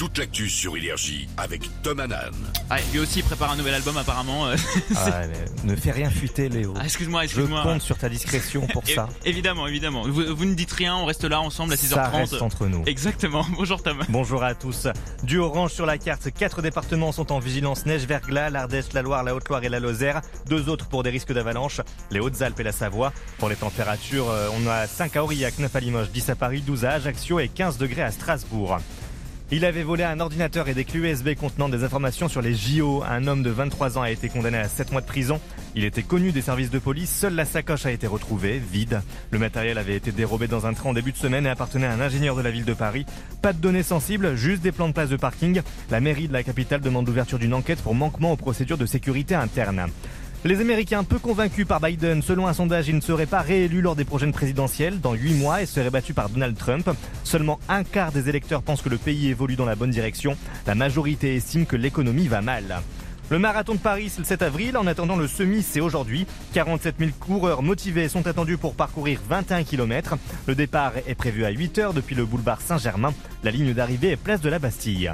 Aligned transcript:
toute 0.00 0.16
l'actu 0.16 0.48
sur 0.48 0.78
Énergie 0.78 1.28
avec 1.36 1.60
Tom 1.82 2.00
Hanan. 2.00 2.32
Ah, 2.70 2.78
lui 2.90 3.00
aussi 3.00 3.22
prépare 3.22 3.50
un 3.52 3.56
nouvel 3.56 3.74
album 3.74 3.98
apparemment. 3.98 4.46
euh. 4.46 4.56
Ah, 4.96 5.24
mais 5.28 5.70
ne 5.70 5.76
fais 5.76 5.90
rien 5.90 6.08
fuiter, 6.08 6.48
Léo. 6.48 6.72
Ah, 6.74 6.84
excuse-moi, 6.84 7.20
Je 7.20 7.26
excuse-moi. 7.26 7.62
compte 7.62 7.82
sur 7.82 7.98
ta 7.98 8.08
discrétion 8.08 8.66
pour 8.68 8.82
É- 8.88 8.94
ça. 8.94 9.10
Évidemment, 9.26 9.66
évidemment. 9.66 10.04
Vous, 10.08 10.34
vous 10.34 10.44
ne 10.46 10.54
dites 10.54 10.72
rien, 10.72 10.96
on 10.96 11.04
reste 11.04 11.24
là 11.24 11.42
ensemble 11.42 11.74
à 11.74 11.76
Ça 11.76 11.82
6h30. 11.86 12.10
reste 12.16 12.40
entre 12.40 12.66
nous. 12.66 12.82
Exactement. 12.86 13.44
Bonjour 13.58 13.82
Tom. 13.82 13.98
Bonjour 14.08 14.42
à 14.42 14.54
tous. 14.54 14.86
Du 15.22 15.36
orange 15.36 15.72
sur 15.74 15.84
la 15.84 15.98
carte, 15.98 16.30
quatre 16.30 16.62
départements 16.62 17.12
sont 17.12 17.30
en 17.30 17.38
vigilance 17.38 17.84
neige, 17.84 18.06
verglas, 18.06 18.48
l'Ardèche, 18.48 18.94
la 18.94 19.02
Loire, 19.02 19.22
la 19.22 19.34
Haute-Loire 19.34 19.64
et 19.64 19.68
la 19.68 19.80
Lozère. 19.80 20.22
Deux 20.48 20.70
autres 20.70 20.86
pour 20.88 21.02
des 21.02 21.10
risques 21.10 21.34
d'avalanche, 21.34 21.82
les 22.10 22.20
Hautes-Alpes 22.20 22.58
et 22.60 22.64
la 22.64 22.72
Savoie. 22.72 23.12
Pour 23.36 23.50
les 23.50 23.56
températures, 23.56 24.30
euh, 24.30 24.48
on 24.58 24.66
a 24.66 24.86
5 24.86 25.14
à 25.16 25.22
Aurillac, 25.24 25.58
9 25.58 25.76
à 25.76 25.80
Limoges, 25.80 26.10
10 26.10 26.30
à 26.30 26.36
Paris, 26.36 26.62
12 26.62 26.86
à 26.86 26.92
Ajaccio 26.92 27.38
et 27.38 27.48
15 27.48 27.76
degrés 27.76 28.00
à 28.02 28.10
Strasbourg. 28.10 28.78
Il 29.52 29.64
avait 29.64 29.82
volé 29.82 30.04
un 30.04 30.20
ordinateur 30.20 30.68
et 30.68 30.74
des 30.74 30.84
clés 30.84 31.00
USB 31.00 31.34
contenant 31.34 31.68
des 31.68 31.82
informations 31.82 32.28
sur 32.28 32.40
les 32.40 32.54
JO. 32.54 33.02
Un 33.02 33.26
homme 33.26 33.42
de 33.42 33.50
23 33.50 33.98
ans 33.98 34.02
a 34.02 34.10
été 34.12 34.28
condamné 34.28 34.58
à 34.58 34.68
7 34.68 34.92
mois 34.92 35.00
de 35.00 35.06
prison. 35.06 35.40
Il 35.74 35.84
était 35.84 36.04
connu 36.04 36.30
des 36.30 36.40
services 36.40 36.70
de 36.70 36.78
police. 36.78 37.12
Seule 37.12 37.34
la 37.34 37.44
sacoche 37.44 37.84
a 37.84 37.90
été 37.90 38.06
retrouvée, 38.06 38.60
vide. 38.60 39.02
Le 39.32 39.40
matériel 39.40 39.76
avait 39.78 39.96
été 39.96 40.12
dérobé 40.12 40.46
dans 40.46 40.66
un 40.66 40.72
train 40.72 40.90
en 40.90 40.92
début 40.92 41.10
de 41.10 41.16
semaine 41.16 41.46
et 41.46 41.50
appartenait 41.50 41.88
à 41.88 41.92
un 41.92 42.00
ingénieur 42.00 42.36
de 42.36 42.42
la 42.42 42.52
ville 42.52 42.64
de 42.64 42.74
Paris. 42.74 43.06
Pas 43.42 43.52
de 43.52 43.58
données 43.58 43.82
sensibles, 43.82 44.36
juste 44.36 44.62
des 44.62 44.70
plans 44.70 44.86
de 44.86 44.92
place 44.92 45.08
de 45.08 45.16
parking. 45.16 45.62
La 45.90 45.98
mairie 45.98 46.28
de 46.28 46.32
la 46.32 46.44
capitale 46.44 46.80
demande 46.80 47.08
l'ouverture 47.08 47.40
d'une 47.40 47.54
enquête 47.54 47.82
pour 47.82 47.96
manquement 47.96 48.30
aux 48.30 48.36
procédures 48.36 48.78
de 48.78 48.86
sécurité 48.86 49.34
interne. 49.34 49.88
Les 50.42 50.58
Américains 50.58 51.04
peu 51.04 51.18
convaincus 51.18 51.66
par 51.66 51.80
Biden, 51.80 52.22
selon 52.22 52.46
un 52.46 52.54
sondage, 52.54 52.88
il 52.88 52.96
ne 52.96 53.02
serait 53.02 53.26
pas 53.26 53.42
réélu 53.42 53.82
lors 53.82 53.94
des 53.94 54.06
prochaines 54.06 54.32
présidentielles 54.32 54.98
dans 54.98 55.12
8 55.12 55.34
mois 55.34 55.60
et 55.60 55.66
serait 55.66 55.90
battu 55.90 56.14
par 56.14 56.30
Donald 56.30 56.56
Trump. 56.56 56.88
Seulement 57.24 57.60
un 57.68 57.84
quart 57.84 58.10
des 58.10 58.30
électeurs 58.30 58.62
pensent 58.62 58.80
que 58.80 58.88
le 58.88 58.96
pays 58.96 59.28
évolue 59.28 59.56
dans 59.56 59.66
la 59.66 59.74
bonne 59.74 59.90
direction. 59.90 60.38
La 60.66 60.74
majorité 60.74 61.36
estime 61.36 61.66
que 61.66 61.76
l'économie 61.76 62.26
va 62.26 62.40
mal. 62.40 62.80
Le 63.28 63.38
marathon 63.38 63.74
de 63.74 63.80
Paris, 63.80 64.08
c'est 64.08 64.20
le 64.20 64.24
7 64.24 64.40
avril. 64.40 64.78
En 64.78 64.86
attendant, 64.86 65.16
le 65.16 65.28
semi, 65.28 65.62
c'est 65.62 65.80
aujourd'hui. 65.80 66.26
47 66.54 66.94
000 66.98 67.10
coureurs 67.20 67.62
motivés 67.62 68.08
sont 68.08 68.26
attendus 68.26 68.56
pour 68.56 68.74
parcourir 68.74 69.20
21 69.28 69.62
km. 69.62 70.16
Le 70.46 70.54
départ 70.54 70.94
est 71.06 71.14
prévu 71.14 71.44
à 71.44 71.50
8 71.50 71.78
heures 71.78 71.92
depuis 71.92 72.16
le 72.16 72.24
boulevard 72.24 72.62
Saint-Germain. 72.62 73.12
La 73.44 73.50
ligne 73.50 73.74
d'arrivée 73.74 74.12
est 74.12 74.16
place 74.16 74.40
de 74.40 74.48
la 74.48 74.58
Bastille. 74.58 75.12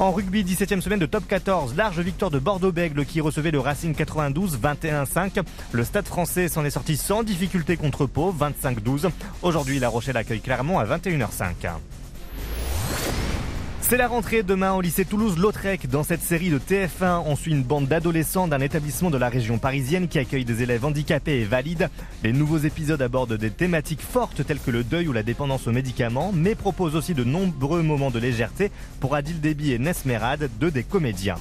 En 0.00 0.12
rugby, 0.12 0.44
17e 0.44 0.80
semaine 0.80 0.98
de 0.98 1.04
top 1.04 1.28
14, 1.28 1.76
large 1.76 2.00
victoire 2.00 2.30
de 2.30 2.38
Bordeaux-Bègle 2.38 3.04
qui 3.04 3.20
recevait 3.20 3.50
le 3.50 3.60
Racing 3.60 3.94
92 3.94 4.58
21-5. 4.58 5.42
Le 5.72 5.84
stade 5.84 6.06
français 6.06 6.48
s'en 6.48 6.64
est 6.64 6.70
sorti 6.70 6.96
sans 6.96 7.22
difficulté 7.22 7.76
contre 7.76 8.06
Pau 8.06 8.32
25-12. 8.32 9.10
Aujourd'hui, 9.42 9.78
La 9.78 9.90
Rochelle 9.90 10.16
accueille 10.16 10.40
Clermont 10.40 10.78
à 10.78 10.86
21h05. 10.86 11.68
C'est 13.90 13.96
la 13.96 14.06
rentrée 14.06 14.44
demain 14.44 14.74
au 14.74 14.80
lycée 14.80 15.04
Toulouse-Lautrec. 15.04 15.88
Dans 15.88 16.04
cette 16.04 16.20
série 16.20 16.48
de 16.50 16.60
TF1, 16.60 17.24
on 17.26 17.34
suit 17.34 17.50
une 17.50 17.64
bande 17.64 17.88
d'adolescents 17.88 18.46
d'un 18.46 18.60
établissement 18.60 19.10
de 19.10 19.18
la 19.18 19.28
région 19.28 19.58
parisienne 19.58 20.06
qui 20.06 20.20
accueille 20.20 20.44
des 20.44 20.62
élèves 20.62 20.84
handicapés 20.84 21.40
et 21.40 21.44
valides. 21.44 21.90
Les 22.22 22.32
nouveaux 22.32 22.58
épisodes 22.58 23.02
abordent 23.02 23.36
des 23.36 23.50
thématiques 23.50 24.00
fortes 24.00 24.46
telles 24.46 24.60
que 24.60 24.70
le 24.70 24.84
deuil 24.84 25.08
ou 25.08 25.12
la 25.12 25.24
dépendance 25.24 25.66
aux 25.66 25.72
médicaments, 25.72 26.30
mais 26.32 26.54
proposent 26.54 26.94
aussi 26.94 27.14
de 27.14 27.24
nombreux 27.24 27.82
moments 27.82 28.12
de 28.12 28.20
légèreté 28.20 28.70
pour 29.00 29.16
Adil 29.16 29.40
Déby 29.40 29.72
et 29.72 29.80
Nesmerad, 29.80 30.48
deux 30.60 30.70
des 30.70 30.84
comédiens. 30.84 31.38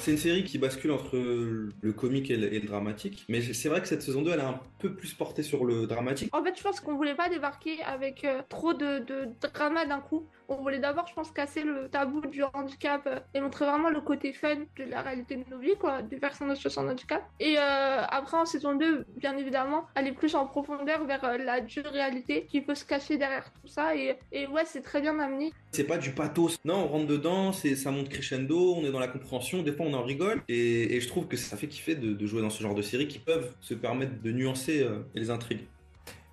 C'est 0.00 0.10
une 0.10 0.18
série 0.18 0.42
qui 0.42 0.58
bascule 0.58 0.90
entre 0.90 1.16
le 1.16 1.92
comique 1.92 2.32
et 2.32 2.36
le, 2.36 2.52
et 2.52 2.58
le 2.58 2.66
dramatique, 2.66 3.24
mais 3.28 3.40
c'est 3.40 3.68
vrai 3.68 3.80
que 3.80 3.86
cette 3.86 4.02
saison 4.02 4.22
2, 4.22 4.32
elle 4.32 4.40
est 4.40 4.42
un 4.42 4.58
peu 4.80 4.92
plus 4.92 5.14
portée 5.14 5.44
sur 5.44 5.64
le 5.64 5.86
dramatique. 5.86 6.34
En 6.34 6.42
fait, 6.42 6.54
je 6.56 6.62
pense 6.64 6.80
qu'on 6.80 6.96
voulait 6.96 7.14
pas 7.14 7.28
débarquer 7.28 7.80
avec 7.84 8.24
euh, 8.24 8.42
trop 8.48 8.74
de, 8.74 9.04
de 9.04 9.28
drama 9.52 9.86
d'un 9.86 10.00
coup. 10.00 10.26
On 10.48 10.56
voulait 10.56 10.78
d'abord, 10.78 11.06
je 11.08 11.14
pense, 11.14 11.30
casser 11.32 11.62
le 11.62 11.88
tabou 11.88 12.20
du 12.20 12.42
handicap 12.44 13.02
euh, 13.06 13.18
et 13.34 13.40
montrer 13.40 13.66
vraiment 13.66 13.90
le 13.90 14.00
côté 14.00 14.32
fun 14.32 14.56
de 14.76 14.84
la 14.88 15.02
réalité 15.02 15.36
de 15.36 15.44
nos 15.50 15.58
vies, 15.58 15.76
quoi, 15.78 16.02
des 16.02 16.16
personnes 16.16 16.50
en 16.50 16.54
situation 16.54 16.84
de 16.84 16.90
handicap. 16.90 17.22
Et 17.40 17.56
euh, 17.58 18.02
après, 18.08 18.36
en 18.36 18.46
saison 18.46 18.76
2, 18.76 19.06
bien 19.16 19.36
évidemment, 19.36 19.86
aller 19.96 20.12
plus 20.12 20.34
en 20.36 20.46
profondeur 20.46 21.04
vers 21.04 21.24
euh, 21.24 21.38
la 21.38 21.60
dure 21.60 21.90
réalité 21.90 22.46
qui 22.48 22.60
peut 22.60 22.76
se 22.76 22.84
cacher 22.84 23.18
derrière 23.18 23.50
tout 23.60 23.68
ça. 23.68 23.96
Et, 23.96 24.16
ouais, 24.46 24.62
c'est 24.64 24.82
très 24.82 25.00
bien 25.00 25.18
amené. 25.18 25.52
C'est 25.72 25.84
pas 25.84 25.98
du 25.98 26.12
pathos. 26.12 26.58
Non, 26.64 26.84
on 26.84 26.88
rentre 26.88 27.06
dedans, 27.06 27.52
ça 27.52 27.90
monte 27.90 28.08
crescendo, 28.08 28.74
on 28.76 28.84
est 28.84 28.92
dans 28.92 29.00
la 29.00 29.08
compréhension, 29.08 29.62
des 29.62 29.72
fois 29.72 29.86
on 29.86 29.94
en 29.94 30.02
rigole, 30.02 30.42
et, 30.48 31.00
je 31.00 31.08
trouve 31.08 31.26
que 31.26 31.36
ça 31.36 31.56
fait 31.56 31.68
kiffer 31.68 31.94
de, 31.94 32.12
de 32.14 32.26
jouer 32.26 32.40
dans 32.40 32.50
ce 32.50 32.62
genre 32.62 32.74
de 32.74 32.82
séries 32.82 33.08
qui 33.08 33.18
peuvent 33.18 33.52
se 33.60 33.74
permettre 33.74 34.20
de 34.22 34.32
nuancer 34.32 34.86
les 35.14 35.30
intrigues. 35.30 35.66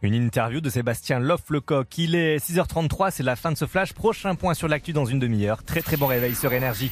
Une 0.04 0.16
interview 0.16 0.60
de 0.60 0.70
Sébastien 0.70 1.20
Loff-Lecoq. 1.20 1.98
Il 1.98 2.16
est 2.16 2.36
6h33, 2.36 3.10
c'est 3.10 3.24
la 3.24 3.38
fin 3.38 3.54
de 3.54 3.58
ce 3.58 3.66
flash. 3.66 3.94
Prochain 3.94 4.36
point 4.36 4.54
sur 4.54 4.68
l'actu 4.68 4.92
dans 4.92 5.06
une 5.06 5.18
demi-heure. 5.18 5.64
Très 5.64 5.82
très 5.82 5.96
bon 5.96 6.08
réveil 6.08 6.36
sur 6.36 6.52
Énergie. 6.52 6.92